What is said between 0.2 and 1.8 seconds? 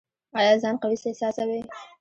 ایا ځان قوي احساسوئ؟